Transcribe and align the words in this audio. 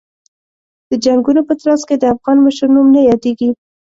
د 0.89 0.91
جنګونو 1.03 1.41
په 1.47 1.53
ترڅ 1.61 1.81
کې 1.87 1.95
د 1.97 2.03
افغان 2.13 2.37
مشر 2.45 2.67
نوم 2.75 2.87
نه 2.95 3.01
یادېږي. 3.09 3.49